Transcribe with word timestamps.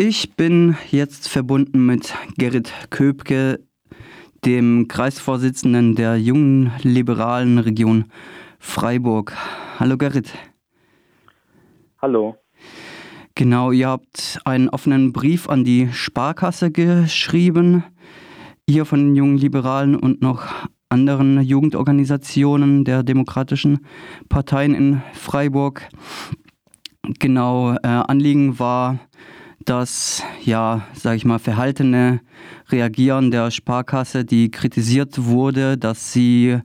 Ich 0.00 0.36
bin 0.36 0.76
jetzt 0.92 1.28
verbunden 1.28 1.84
mit 1.84 2.14
Gerrit 2.36 2.72
Köpke, 2.88 3.58
dem 4.44 4.86
Kreisvorsitzenden 4.86 5.96
der 5.96 6.16
jungen 6.20 6.70
liberalen 6.84 7.58
Region 7.58 8.04
Freiburg. 8.60 9.36
Hallo 9.80 9.96
Gerrit. 9.96 10.32
Hallo. 12.00 12.36
Genau, 13.34 13.72
ihr 13.72 13.88
habt 13.88 14.38
einen 14.44 14.68
offenen 14.68 15.12
Brief 15.12 15.48
an 15.48 15.64
die 15.64 15.88
Sparkasse 15.92 16.70
geschrieben, 16.70 17.82
ihr 18.66 18.84
von 18.84 19.00
den 19.00 19.16
jungen 19.16 19.38
Liberalen 19.38 19.96
und 19.96 20.22
noch 20.22 20.46
anderen 20.90 21.42
Jugendorganisationen 21.42 22.84
der 22.84 23.02
demokratischen 23.02 23.84
Parteien 24.28 24.76
in 24.76 25.02
Freiburg. 25.14 25.88
Genau, 27.18 27.72
äh, 27.72 27.78
Anliegen 27.88 28.60
war, 28.60 29.00
das, 29.68 30.22
ja, 30.44 30.86
sag 30.94 31.16
ich 31.16 31.24
mal, 31.24 31.38
verhaltene 31.38 32.20
Reagieren 32.70 33.30
der 33.30 33.50
Sparkasse, 33.50 34.24
die 34.24 34.50
kritisiert 34.50 35.24
wurde, 35.24 35.76
dass 35.76 36.12
sie 36.12 36.58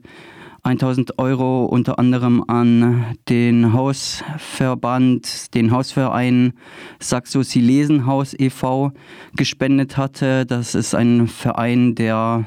1000 0.62 1.18
Euro 1.18 1.66
unter 1.66 1.98
anderem 1.98 2.42
an 2.48 3.16
den 3.28 3.74
Hausverband, 3.74 5.54
den 5.54 5.70
Hausverein 5.70 6.54
Saxo 6.98 7.42
Silesenhaus 7.42 8.34
e.V. 8.38 8.92
gespendet 9.36 9.98
hatte. 9.98 10.46
Das 10.46 10.74
ist 10.74 10.94
ein 10.94 11.28
Verein, 11.28 11.94
der 11.94 12.46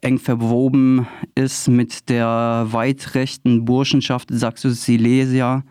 eng 0.00 0.18
verwoben 0.18 1.08
ist 1.34 1.66
mit 1.68 2.08
der 2.08 2.66
weit 2.70 3.16
rechten 3.16 3.64
Burschenschaft 3.64 4.28
Saxo 4.30 4.70
Silesia. 4.70 5.64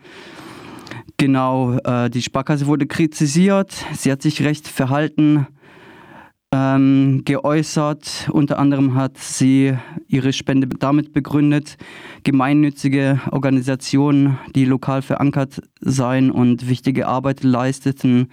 Genau, 1.20 1.76
äh, 1.78 2.08
die 2.10 2.22
Sparkasse 2.22 2.68
wurde 2.68 2.86
kritisiert. 2.86 3.72
Sie 3.92 4.12
hat 4.12 4.22
sich 4.22 4.40
recht 4.44 4.68
verhalten 4.68 5.48
ähm, 6.52 7.22
geäußert. 7.24 8.30
Unter 8.32 8.60
anderem 8.60 8.94
hat 8.94 9.18
sie 9.18 9.76
ihre 10.06 10.32
Spende 10.32 10.68
damit 10.68 11.12
begründet, 11.12 11.76
gemeinnützige 12.22 13.20
Organisationen, 13.32 14.38
die 14.54 14.64
lokal 14.64 15.02
verankert 15.02 15.60
seien 15.80 16.30
und 16.30 16.68
wichtige 16.68 17.08
Arbeit 17.08 17.42
leisteten, 17.42 18.28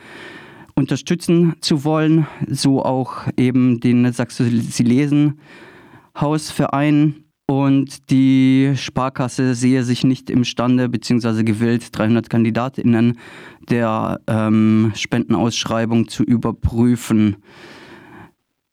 unterstützen 0.75 1.55
zu 1.61 1.85
wollen. 1.85 2.27
So 2.47 2.85
auch 2.85 3.23
eben 3.35 3.79
den 3.79 4.13
Sachsen-Silesen 4.13 5.39
Hausverein. 6.15 7.24
Und 7.47 8.09
die 8.09 8.73
Sparkasse 8.75 9.53
sehe 9.53 9.83
sich 9.83 10.03
nicht 10.03 10.31
imstande 10.31 10.89
bzw. 10.89 11.43
gewillt, 11.43 11.95
300 11.95 12.27
KandidatInnen 12.29 13.19
der 13.69 14.19
ähm, 14.27 14.91
Spendenausschreibung 14.95 16.07
zu 16.07 16.23
überprüfen. 16.23 17.37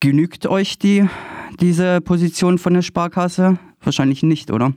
Genügt 0.01 0.47
euch 0.47 0.79
die, 0.79 1.07
diese 1.61 2.01
Position 2.01 2.57
von 2.57 2.73
der 2.73 2.83
Sparkasse? 2.83 3.59
Wahrscheinlich 3.83 4.23
nicht, 4.23 4.51
oder? 4.51 4.73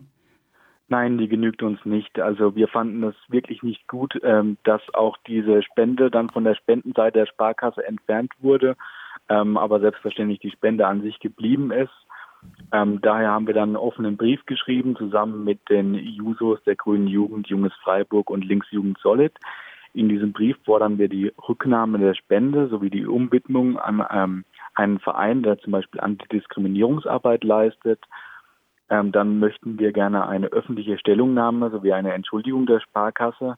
Nein, 0.87 1.17
die 1.17 1.27
genügt 1.27 1.63
uns 1.63 1.83
nicht. 1.83 2.19
Also 2.19 2.55
wir 2.55 2.67
fanden 2.67 3.01
es 3.03 3.15
wirklich 3.29 3.63
nicht 3.63 3.87
gut, 3.87 4.19
ähm, 4.23 4.57
dass 4.63 4.81
auch 4.93 5.17
diese 5.25 5.63
Spende 5.63 6.11
dann 6.11 6.29
von 6.29 6.43
der 6.43 6.55
Spendenseite 6.55 7.19
der 7.19 7.25
Sparkasse 7.25 7.83
entfernt 7.83 8.33
wurde, 8.39 8.75
ähm, 9.29 9.57
aber 9.57 9.79
selbstverständlich 9.79 10.39
die 10.39 10.51
Spende 10.51 10.85
an 10.85 11.01
sich 11.01 11.19
geblieben 11.19 11.71
ist. 11.71 11.93
Ähm, 12.75 12.99
daher 13.01 13.31
haben 13.31 13.47
wir 13.47 13.53
dann 13.53 13.69
einen 13.69 13.75
offenen 13.77 14.17
Brief 14.17 14.45
geschrieben, 14.45 14.97
zusammen 14.97 15.45
mit 15.45 15.59
den 15.69 15.93
Jusos 15.93 16.61
der 16.65 16.75
Grünen 16.75 17.07
Jugend, 17.07 17.47
Junges 17.47 17.73
Freiburg 17.81 18.29
und 18.29 18.43
Linksjugend 18.43 18.97
Solid. 18.99 19.31
In 19.93 20.09
diesem 20.09 20.33
Brief 20.33 20.57
fordern 20.65 20.97
wir 20.97 21.07
die 21.07 21.31
Rücknahme 21.47 21.99
der 21.99 22.15
Spende 22.15 22.67
sowie 22.67 22.89
die 22.89 23.05
Umwidmung 23.05 23.79
an 23.79 24.05
ähm, 24.11 24.43
einen 24.73 24.99
Verein, 24.99 25.41
der 25.41 25.57
zum 25.59 25.71
Beispiel 25.71 26.01
Antidiskriminierungsarbeit 26.01 27.45
leistet, 27.45 28.01
ähm, 28.89 29.13
dann 29.13 29.39
möchten 29.39 29.79
wir 29.79 29.93
gerne 29.93 30.27
eine 30.27 30.47
öffentliche 30.47 30.97
Stellungnahme 30.97 31.69
sowie 31.71 31.93
eine 31.93 32.11
Entschuldigung 32.11 32.65
der 32.65 32.81
Sparkasse. 32.81 33.55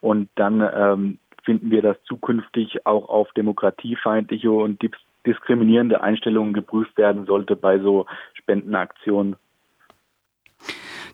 Und 0.00 0.30
dann 0.36 0.66
ähm, 0.74 1.18
finden 1.44 1.70
wir, 1.70 1.82
dass 1.82 2.02
zukünftig 2.04 2.86
auch 2.86 3.10
auf 3.10 3.30
demokratiefeindliche 3.32 4.50
und 4.50 4.80
diskriminierende 5.26 6.02
Einstellungen 6.02 6.52
geprüft 6.52 6.96
werden 6.96 7.26
sollte 7.26 7.56
bei 7.56 7.78
so 7.78 8.06
Spendenaktionen. 8.34 9.36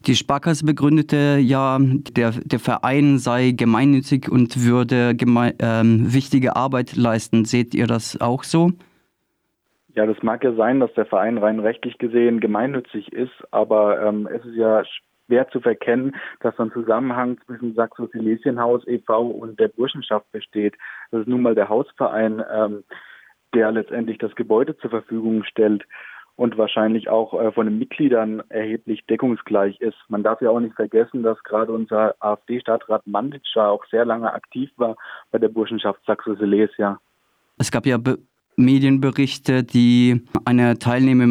Die 0.06 0.14
Sparkasse 0.14 0.64
begründete 0.64 1.38
ja, 1.40 1.78
der, 1.80 2.30
der 2.30 2.58
Verein 2.60 3.18
sei 3.18 3.50
gemeinnützig 3.50 4.30
und 4.30 4.64
würde 4.64 5.14
geme 5.16 5.54
ähm, 5.58 6.12
wichtige 6.14 6.54
Arbeit 6.54 6.94
leisten. 6.94 7.44
Seht 7.44 7.74
ihr 7.74 7.86
das 7.86 8.20
auch 8.20 8.44
so? 8.44 8.70
Ja, 9.94 10.06
das 10.06 10.22
mag 10.22 10.44
ja 10.44 10.52
sein, 10.52 10.78
dass 10.78 10.92
der 10.92 11.06
Verein 11.06 11.38
rein 11.38 11.58
rechtlich 11.58 11.98
gesehen 11.98 12.38
gemeinnützig 12.38 13.12
ist, 13.12 13.32
aber 13.50 14.00
ähm, 14.02 14.28
es 14.30 14.44
ist 14.44 14.54
ja 14.54 14.84
schwer 14.84 15.48
zu 15.48 15.60
verkennen, 15.60 16.14
dass 16.40 16.58
ein 16.60 16.70
Zusammenhang 16.70 17.38
zwischen 17.46 17.74
Saxo-Silesienhaus 17.74 18.86
e.V. 18.86 19.22
und 19.22 19.58
der 19.58 19.68
Burschenschaft 19.68 20.30
besteht. 20.32 20.74
Das 21.10 21.22
ist 21.22 21.28
nun 21.28 21.42
mal 21.42 21.54
der 21.54 21.68
Hausverein, 21.68 22.44
ähm, 22.54 22.84
der 23.56 23.72
letztendlich 23.72 24.18
das 24.18 24.34
Gebäude 24.34 24.76
zur 24.76 24.90
Verfügung 24.90 25.42
stellt 25.44 25.84
und 26.36 26.58
wahrscheinlich 26.58 27.08
auch 27.08 27.32
äh, 27.32 27.50
von 27.52 27.66
den 27.66 27.78
Mitgliedern 27.78 28.42
erheblich 28.50 29.06
deckungsgleich 29.08 29.80
ist. 29.80 29.96
Man 30.08 30.22
darf 30.22 30.42
ja 30.42 30.50
auch 30.50 30.60
nicht 30.60 30.74
vergessen, 30.74 31.22
dass 31.22 31.42
gerade 31.42 31.72
unser 31.72 32.14
AfD-Stadtrat 32.20 33.06
Manditscher 33.06 33.70
auch 33.70 33.86
sehr 33.90 34.04
lange 34.04 34.30
aktiv 34.30 34.70
war 34.76 34.96
bei 35.30 35.38
der 35.38 35.48
Burschenschaft 35.48 35.98
Saxo-Silesia. 36.06 37.00
Es 37.56 37.70
gab 37.70 37.86
ja 37.86 37.96
Medienberichte, 38.56 39.64
die 39.64 40.22
eine 40.44 40.78
Teilnehmer 40.78 41.24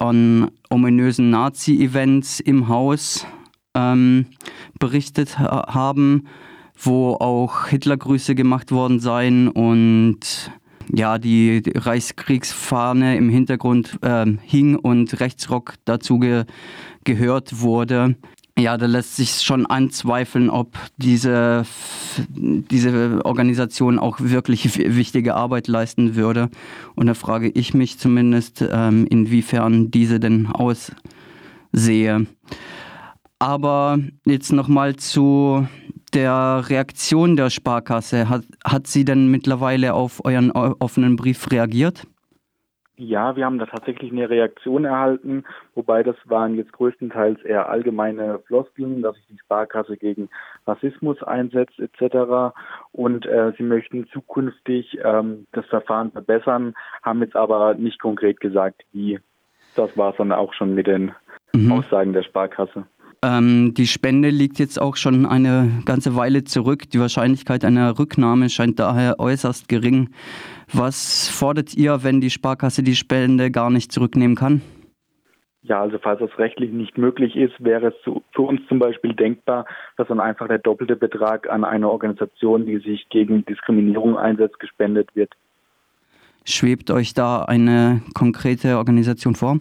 an 0.00 0.50
ominösen 0.70 1.28
Nazi-Events 1.28 2.40
im 2.40 2.68
Haus 2.68 3.26
ähm, 3.74 4.26
berichtet 4.78 5.38
ha 5.38 5.74
haben, 5.74 6.28
wo 6.74 7.12
auch 7.12 7.66
Hitlergrüße 7.66 8.34
gemacht 8.34 8.72
worden 8.72 9.00
seien 9.00 9.48
und 9.48 10.50
ja, 10.92 11.18
die 11.18 11.62
Reichskriegsfahne 11.74 13.16
im 13.16 13.28
Hintergrund 13.28 13.98
äh, 14.02 14.26
hing 14.42 14.76
und 14.76 15.20
Rechtsrock 15.20 15.74
dazu 15.84 16.18
ge 16.18 16.44
gehört 17.04 17.60
wurde. 17.60 18.16
Ja, 18.58 18.78
da 18.78 18.86
lässt 18.86 19.16
sich 19.16 19.42
schon 19.42 19.66
anzweifeln, 19.66 20.48
ob 20.48 20.78
diese, 20.96 21.66
diese 22.28 23.24
Organisation 23.24 23.98
auch 23.98 24.18
wirklich 24.18 24.78
wichtige 24.78 25.34
Arbeit 25.34 25.68
leisten 25.68 26.16
würde. 26.16 26.48
Und 26.94 27.06
da 27.06 27.14
frage 27.14 27.50
ich 27.50 27.74
mich 27.74 27.98
zumindest, 27.98 28.64
ähm, 28.68 29.06
inwiefern 29.06 29.90
diese 29.90 30.20
denn 30.20 30.46
aussehe. 30.46 32.26
Aber 33.38 33.98
jetzt 34.24 34.52
nochmal 34.52 34.96
zu 34.96 35.68
der 36.16 36.64
Reaktion 36.68 37.36
der 37.36 37.50
Sparkasse. 37.50 38.28
Hat, 38.28 38.42
hat 38.64 38.86
sie 38.86 39.04
denn 39.04 39.30
mittlerweile 39.30 39.94
auf 39.94 40.24
euren 40.24 40.50
offenen 40.50 41.16
Brief 41.16 41.50
reagiert? 41.52 42.06
Ja, 42.98 43.36
wir 43.36 43.44
haben 43.44 43.58
da 43.58 43.66
tatsächlich 43.66 44.10
eine 44.10 44.30
Reaktion 44.30 44.86
erhalten, 44.86 45.44
wobei 45.74 46.02
das 46.02 46.16
waren 46.24 46.56
jetzt 46.56 46.72
größtenteils 46.72 47.42
eher 47.42 47.68
allgemeine 47.68 48.38
Floskeln, 48.46 49.02
dass 49.02 49.14
sich 49.16 49.26
die 49.26 49.38
Sparkasse 49.38 49.98
gegen 49.98 50.30
Rassismus 50.66 51.22
einsetzt 51.22 51.78
etc. 51.78 52.56
Und 52.92 53.26
äh, 53.26 53.52
sie 53.58 53.64
möchten 53.64 54.06
zukünftig 54.06 54.98
ähm, 55.04 55.46
das 55.52 55.66
Verfahren 55.66 56.10
verbessern, 56.10 56.74
haben 57.02 57.20
jetzt 57.20 57.36
aber 57.36 57.74
nicht 57.74 58.00
konkret 58.00 58.40
gesagt, 58.40 58.82
wie. 58.92 59.20
Das 59.74 59.94
war 59.98 60.12
es 60.12 60.16
dann 60.16 60.32
auch 60.32 60.54
schon 60.54 60.74
mit 60.74 60.86
den 60.86 61.12
mhm. 61.52 61.72
Aussagen 61.72 62.14
der 62.14 62.22
Sparkasse. 62.22 62.86
Ähm, 63.22 63.74
die 63.74 63.86
Spende 63.86 64.30
liegt 64.30 64.58
jetzt 64.58 64.80
auch 64.80 64.96
schon 64.96 65.26
eine 65.26 65.82
ganze 65.84 66.16
Weile 66.16 66.44
zurück. 66.44 66.90
Die 66.90 67.00
Wahrscheinlichkeit 67.00 67.64
einer 67.64 67.98
Rücknahme 67.98 68.50
scheint 68.50 68.78
daher 68.78 69.18
äußerst 69.18 69.68
gering. 69.68 70.10
Was 70.72 71.28
fordert 71.28 71.74
ihr, 71.74 72.04
wenn 72.04 72.20
die 72.20 72.30
Sparkasse 72.30 72.82
die 72.82 72.96
Spende 72.96 73.50
gar 73.50 73.70
nicht 73.70 73.92
zurücknehmen 73.92 74.36
kann? 74.36 74.62
Ja, 75.62 75.80
also 75.82 75.98
falls 75.98 76.20
das 76.20 76.38
rechtlich 76.38 76.70
nicht 76.70 76.96
möglich 76.96 77.34
ist, 77.34 77.54
wäre 77.58 77.88
es 77.88 77.94
für 78.04 78.42
uns 78.42 78.60
zum 78.68 78.78
Beispiel 78.78 79.14
denkbar, 79.14 79.66
dass 79.96 80.06
dann 80.06 80.20
einfach 80.20 80.46
der 80.46 80.58
doppelte 80.58 80.94
Betrag 80.94 81.50
an 81.50 81.64
eine 81.64 81.90
Organisation, 81.90 82.66
die 82.66 82.78
sich 82.78 83.08
gegen 83.08 83.44
Diskriminierung 83.44 84.16
einsetzt, 84.16 84.60
gespendet 84.60 85.10
wird. 85.16 85.32
Schwebt 86.44 86.92
euch 86.92 87.14
da 87.14 87.42
eine 87.42 88.00
konkrete 88.14 88.76
Organisation 88.76 89.34
vor? 89.34 89.58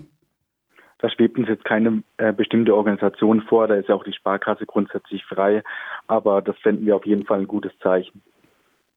Da 1.00 1.10
schwebt 1.10 1.38
uns 1.38 1.48
jetzt 1.48 1.66
keine 1.66 2.04
äh, 2.18 2.32
bestimmte 2.32 2.76
Organisation 2.76 3.42
vor, 3.42 3.68
da 3.68 3.76
ist 3.76 3.90
ja 3.90 3.96
auch 3.96 4.04
die 4.04 4.14
Sparkasse 4.14 4.66
grundsätzlich 4.66 5.24
frei, 5.26 5.62
aber 6.08 6.42
das 6.42 6.58
fänden 6.60 6.86
wir 6.86 6.96
auf 6.96 7.06
jeden 7.06 7.26
Fall 7.26 7.40
ein 7.42 7.48
gutes 7.48 7.74
Zeichen. 7.80 8.22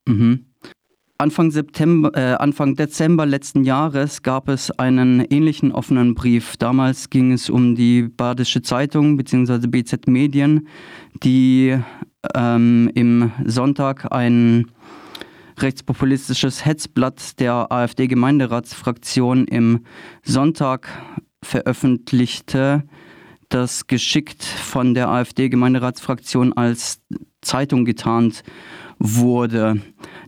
Mhm. 0.07 0.47
Anfang, 1.21 1.51
September, 1.51 2.13
äh, 2.15 2.35
Anfang 2.35 2.77
Dezember 2.77 3.27
letzten 3.27 3.65
Jahres 3.65 4.23
gab 4.23 4.49
es 4.49 4.71
einen 4.79 5.21
ähnlichen 5.29 5.73
offenen 5.73 6.15
Brief. 6.15 6.57
Damals 6.57 7.11
ging 7.11 7.33
es 7.33 7.51
um 7.51 7.75
die 7.75 8.03
Badische 8.03 8.63
Zeitung 8.63 9.17
bzw. 9.17 9.67
BZ 9.67 10.07
Medien, 10.07 10.69
die 11.25 11.77
ähm, 12.37 12.89
im 12.95 13.33
Sonntag 13.45 14.13
einen 14.13 14.71
rechtspopulistisches 15.61 16.65
Hetzblatt 16.65 17.41
der 17.41 17.73
AfD-Gemeinderatsfraktion 17.73 19.47
im 19.47 19.85
Sonntag 20.23 20.89
veröffentlichte, 21.43 22.85
das 23.49 23.87
geschickt 23.87 24.45
von 24.45 24.95
der 24.95 25.09
AfD-Gemeinderatsfraktion 25.09 26.53
als 26.53 27.01
Zeitung 27.41 27.85
getarnt 27.85 28.43
wurde. 28.99 29.81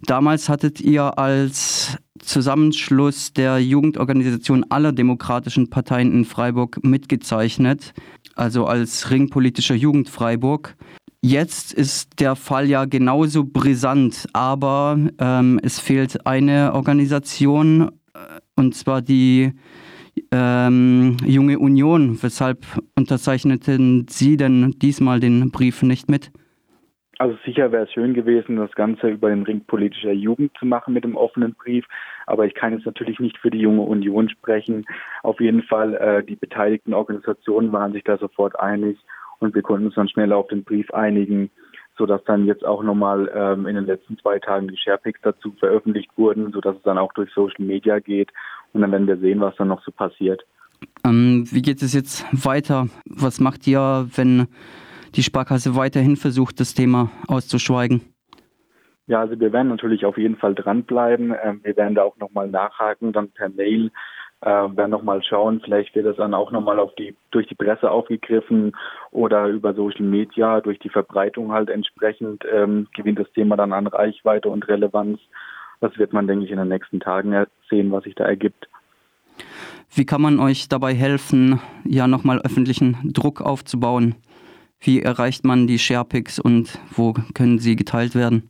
Damals 0.07 0.49
hattet 0.49 0.81
ihr 0.81 1.19
als 1.19 1.99
Zusammenschluss 2.19 3.33
der 3.33 3.59
Jugendorganisation 3.59 4.65
aller 4.69 4.93
demokratischen 4.93 5.71
Parteien 5.71 6.13
in 6.13 6.25
Freiburg 6.25 6.83
mitgezeichnet, 6.83 7.93
also 8.35 8.67
als 8.67 9.11
ringpolitischer 9.11 9.75
Jugend 9.75 10.09
Freiburg. 10.09 10.77
Jetzt 11.23 11.73
ist 11.73 12.21
der 12.21 12.37
Fall 12.37 12.69
ja 12.69 12.87
genauso 12.87 13.45
brisant, 13.45 14.27
aber 14.33 14.99
ähm, 15.19 15.61
es 15.63 15.79
fehlt 15.79 16.27
eine 16.27 16.73
Organisation, 16.73 17.91
äh, 18.15 18.41
und 18.57 18.75
zwar 18.75 19.03
die 19.03 19.53
ähm, 20.33 21.17
Junge 21.25 21.59
Union. 21.59 22.19
Weshalb 22.23 22.59
unterzeichneten 22.97 24.07
Sie 24.09 24.37
denn 24.37 24.75
diesmal 24.83 25.21
den 25.21 25.51
Brief 25.51 25.83
nicht 25.83 26.09
mit? 26.09 26.31
Also 27.19 27.37
sicher 27.45 27.71
wäre 27.71 27.85
es 27.85 27.93
schön 27.93 28.15
gewesen, 28.15 28.57
das 28.57 28.73
Ganze 28.73 29.11
über 29.11 29.29
den 29.29 29.43
Ring 29.43 29.61
politischer 29.67 30.13
Jugend 30.13 30.57
zu 30.59 30.65
machen 30.65 30.95
mit 30.95 31.05
dem 31.05 31.17
offenen 31.17 31.55
Brief. 31.55 31.85
Aber 32.27 32.47
ich 32.47 32.55
kann 32.55 32.73
jetzt 32.73 32.87
natürlich 32.87 33.21
nicht 33.21 33.37
für 33.37 33.51
die 33.51 33.59
junge 33.59 33.83
Union 33.83 34.31
sprechen. 34.31 34.87
Auf 35.23 35.39
jeden 35.39 35.63
Fall, 35.65 35.95
äh, 35.97 36.25
die 36.25 36.37
beteiligten 36.37 36.95
Organisationen 36.95 37.73
waren 37.73 37.93
sich 37.93 38.05
da 38.05 38.17
sofort 38.17 38.59
einig 38.59 38.97
und 39.39 39.55
wir 39.55 39.61
konnten 39.61 39.87
uns 39.87 39.97
dann 39.97 40.09
schnell 40.09 40.33
auf 40.33 40.49
den 40.49 40.65
Brief 40.65 40.91
einigen, 40.93 41.51
sodass 41.99 42.25
dann 42.25 42.47
jetzt 42.47 42.65
auch 42.65 42.83
nochmal 42.83 43.31
ähm, 43.35 43.67
in 43.67 43.75
den 43.75 43.85
letzten 43.85 44.17
zwei 44.17 44.39
Tagen 44.39 44.69
die 44.69 44.79
Sharepics 44.79 45.21
dazu 45.23 45.53
veröffentlicht 45.59 46.11
wurden, 46.17 46.53
sodass 46.53 46.77
es 46.77 46.83
dann 46.85 46.97
auch 46.97 47.13
durch 47.13 47.31
Social 47.35 47.63
Media 47.63 47.99
geht 47.99 48.31
und 48.73 48.81
dann 48.81 48.93
werden 48.93 49.07
wir 49.07 49.19
sehen, 49.19 49.41
was 49.41 49.57
dann 49.57 49.69
noch 49.69 49.83
so 49.85 49.93
passiert. 49.93 50.43
Ähm, 51.05 51.47
wie 51.51 51.63
geht 51.63 51.83
es 51.83 51.93
jetzt 51.93 52.25
weiter? 52.33 52.89
Was 53.05 53.41
macht 53.41 53.67
ihr, 53.67 54.09
wenn 54.15 54.47
die 55.15 55.23
Sparkasse 55.23 55.77
weiterhin 55.77 56.17
versucht, 56.17 56.61
das 56.61 56.75
Thema 56.75 57.11
auszuschweigen? 57.29 58.03
Ja, 59.07 59.21
also 59.21 59.39
wir 59.41 59.53
werden 59.53 59.69
natürlich 59.69 60.05
auf 60.05 60.17
jeden 60.17 60.37
Fall 60.37 60.55
dranbleiben. 60.55 61.35
Ähm, 61.43 61.61
wir 61.65 61.77
werden 61.77 61.95
da 61.95 62.03
auch 62.03 62.17
nochmal 62.19 62.49
nachhaken, 62.49 63.13
dann 63.13 63.31
per 63.31 63.49
Mail 63.49 63.91
äh, 64.43 64.47
werden 64.49 64.91
nochmal 64.91 65.23
schauen, 65.23 65.61
vielleicht 65.63 65.95
wird 65.95 66.07
das 66.07 66.17
dann 66.17 66.35
auch 66.35 66.51
nochmal 66.51 66.79
auf 66.79 66.95
die, 66.95 67.15
durch 67.31 67.47
die 67.47 67.55
Presse 67.55 67.91
aufgegriffen 67.91 68.73
oder 69.11 69.49
über 69.49 69.75
Social 69.75 70.05
Media, 70.05 70.61
durch 70.61 70.79
die 70.79 70.89
Verbreitung 70.89 71.53
halt 71.53 71.69
entsprechend 71.69 72.45
ähm, 72.51 72.87
gewinnt 72.95 73.19
das 73.19 73.31
Thema 73.33 73.57
dann 73.57 73.73
an 73.73 73.87
Reichweite 73.87 74.49
und 74.49 74.67
Relevanz. 74.69 75.21
Das 75.81 75.97
wird 75.99 76.13
man, 76.13 76.27
denke 76.27 76.45
ich, 76.45 76.51
in 76.51 76.59
den 76.59 76.69
nächsten 76.69 77.01
Tagen 77.01 77.47
sehen, 77.69 77.91
was 77.91 78.05
sich 78.05 78.15
da 78.15 78.25
ergibt. 78.25 78.69
Wie 79.93 80.07
kann 80.07 80.23
man 80.23 80.39
euch 80.39 80.69
dabei 80.69 80.95
helfen, 80.95 81.61
ja 81.85 82.07
nochmal 82.07 82.41
öffentlichen 82.43 82.97
Druck 83.13 83.41
aufzubauen? 83.41 84.15
Wie 84.79 85.03
erreicht 85.03 85.45
man 85.45 85.67
die 85.67 85.79
Sharepics 85.79 86.39
und 86.39 86.79
wo 86.91 87.15
können 87.35 87.59
sie 87.59 87.77
geteilt 87.77 88.15
werden? 88.15 88.49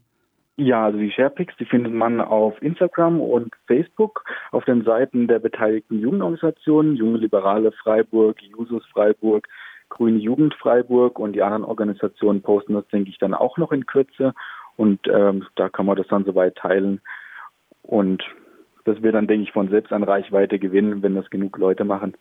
Ja, 0.57 0.85
also 0.85 0.99
die 0.99 1.11
Sharepics, 1.11 1.55
die 1.59 1.65
findet 1.65 1.95
man 1.95 2.21
auf 2.21 2.61
Instagram 2.61 3.19
und 3.19 3.55
Facebook 3.67 4.25
auf 4.53 4.65
den 4.67 4.85
Seiten 4.85 5.27
der 5.27 5.39
beteiligten 5.39 6.01
Jugendorganisationen, 6.01 6.97
Junge 6.97 7.17
Liberale 7.17 7.73
Freiburg, 7.73 8.37
Jusus 8.43 8.85
Freiburg, 8.93 9.49
Grüne 9.89 10.19
Jugend 10.19 10.55
Freiburg 10.55 11.19
und 11.19 11.33
die 11.33 11.43
anderen 11.43 11.65
Organisationen 11.65 12.43
posten 12.43 12.75
das, 12.75 12.87
denke 12.89 13.09
ich, 13.09 13.17
dann 13.17 13.33
auch 13.33 13.57
noch 13.57 13.73
in 13.73 13.87
Kürze. 13.87 14.35
Und 14.77 15.01
ähm, 15.09 15.47
da 15.57 15.71
kann 15.71 15.87
man 15.87 15.97
das 15.97 16.09
dann 16.09 16.27
soweit 16.27 16.57
teilen. 16.57 17.01
Und 17.83 18.23
das 18.85 19.03
wird 19.03 19.15
dann, 19.15 19.27
denke 19.27 19.45
ich, 19.45 19.53
von 19.53 19.69
selbst 19.69 19.93
an 19.93 20.03
Reichweite 20.03 20.59
gewinnen, 20.59 21.03
wenn 21.03 21.15
das 21.15 21.31
genug 21.31 21.59
Leute 21.59 21.85
machen. 21.85 22.15